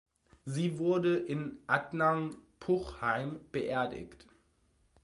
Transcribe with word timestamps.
Sie 0.45 0.79
wurde 0.79 1.15
in 1.15 1.59
Attnang-Puchheim 1.67 3.39
beerdigt. 3.51 4.25